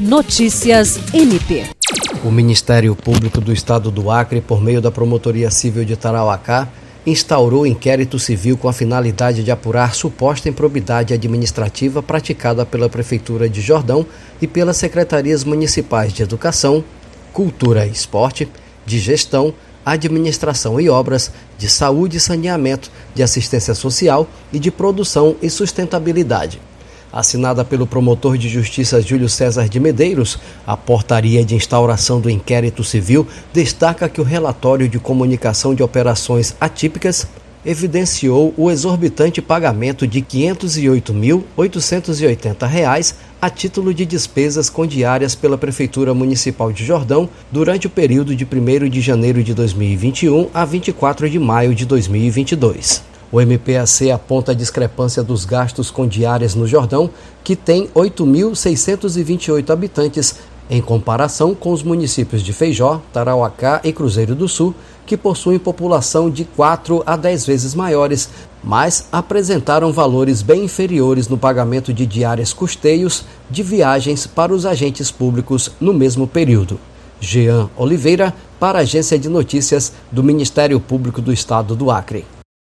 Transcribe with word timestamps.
Notícias 0.00 0.98
MP. 1.12 1.66
O 2.24 2.30
Ministério 2.30 2.96
Público 2.96 3.38
do 3.38 3.52
Estado 3.52 3.90
do 3.90 4.10
Acre, 4.10 4.40
por 4.40 4.58
meio 4.58 4.80
da 4.80 4.90
Promotoria 4.90 5.50
Civil 5.50 5.84
de 5.84 5.94
Tarauacá, 5.94 6.66
instaurou 7.06 7.66
inquérito 7.66 8.18
civil 8.18 8.56
com 8.56 8.66
a 8.66 8.72
finalidade 8.72 9.44
de 9.44 9.50
apurar 9.50 9.94
suposta 9.94 10.48
improbidade 10.48 11.12
administrativa 11.12 12.02
praticada 12.02 12.64
pela 12.64 12.88
Prefeitura 12.88 13.46
de 13.46 13.60
Jordão 13.60 14.06
e 14.40 14.46
pelas 14.46 14.78
secretarias 14.78 15.44
municipais 15.44 16.14
de 16.14 16.22
Educação, 16.22 16.82
Cultura 17.30 17.86
e 17.86 17.90
Esporte, 17.90 18.48
de 18.86 18.98
Gestão, 18.98 19.52
Administração 19.84 20.80
e 20.80 20.88
Obras, 20.88 21.30
de 21.58 21.68
Saúde 21.68 22.16
e 22.16 22.20
Saneamento, 22.20 22.90
de 23.14 23.22
Assistência 23.22 23.74
Social 23.74 24.26
e 24.50 24.58
de 24.58 24.70
Produção 24.70 25.36
e 25.42 25.50
Sustentabilidade. 25.50 26.58
Assinada 27.12 27.64
pelo 27.64 27.86
promotor 27.86 28.38
de 28.38 28.48
justiça 28.48 29.02
Júlio 29.02 29.28
César 29.28 29.68
de 29.68 29.80
Medeiros, 29.80 30.38
a 30.66 30.76
portaria 30.76 31.44
de 31.44 31.54
instauração 31.54 32.20
do 32.20 32.30
inquérito 32.30 32.84
civil 32.84 33.26
destaca 33.52 34.08
que 34.08 34.20
o 34.20 34.24
relatório 34.24 34.88
de 34.88 34.98
comunicação 34.98 35.74
de 35.74 35.82
operações 35.82 36.56
atípicas 36.60 37.26
evidenciou 37.64 38.52
o 38.56 38.70
exorbitante 38.70 39.42
pagamento 39.42 40.06
de 40.06 40.20
R$ 40.20 40.26
508.880 40.54 43.14
a 43.40 43.50
título 43.50 43.94
de 43.94 44.06
despesas 44.06 44.70
com 44.70 44.86
diárias 44.86 45.34
pela 45.34 45.58
Prefeitura 45.58 46.14
Municipal 46.14 46.72
de 46.72 46.84
Jordão 46.84 47.28
durante 47.50 47.86
o 47.86 47.90
período 47.90 48.36
de 48.36 48.44
1 48.44 48.88
de 48.88 49.00
janeiro 49.00 49.42
de 49.42 49.54
2021 49.54 50.48
a 50.52 50.64
24 50.64 51.28
de 51.28 51.38
maio 51.38 51.74
de 51.74 51.84
2022. 51.86 53.09
O 53.32 53.40
MPAC 53.40 54.10
aponta 54.10 54.50
a 54.50 54.54
discrepância 54.54 55.22
dos 55.22 55.44
gastos 55.44 55.88
com 55.88 56.06
diárias 56.06 56.56
no 56.56 56.66
Jordão, 56.66 57.08
que 57.44 57.54
tem 57.54 57.86
8.628 57.94 59.70
habitantes, 59.70 60.36
em 60.68 60.80
comparação 60.80 61.54
com 61.54 61.72
os 61.72 61.82
municípios 61.82 62.42
de 62.42 62.52
Feijó, 62.52 63.00
Tarauacá 63.12 63.80
e 63.84 63.92
Cruzeiro 63.92 64.34
do 64.34 64.48
Sul, 64.48 64.74
que 65.06 65.16
possuem 65.16 65.58
população 65.58 66.30
de 66.30 66.44
4 66.44 67.02
a 67.06 67.16
10 67.16 67.46
vezes 67.46 67.74
maiores, 67.74 68.28
mas 68.62 69.06
apresentaram 69.10 69.92
valores 69.92 70.42
bem 70.42 70.64
inferiores 70.64 71.28
no 71.28 71.38
pagamento 71.38 71.92
de 71.92 72.06
diárias 72.06 72.52
custeios 72.52 73.24
de 73.48 73.62
viagens 73.62 74.26
para 74.26 74.52
os 74.52 74.66
agentes 74.66 75.10
públicos 75.10 75.72
no 75.80 75.92
mesmo 75.92 76.26
período. 76.26 76.78
Jean 77.20 77.68
Oliveira, 77.76 78.34
para 78.58 78.78
a 78.78 78.82
Agência 78.82 79.18
de 79.18 79.28
Notícias 79.28 79.92
do 80.10 80.22
Ministério 80.22 80.80
Público 80.80 81.20
do 81.20 81.32
Estado 81.32 81.74
do 81.76 81.90
Acre. 81.90 82.24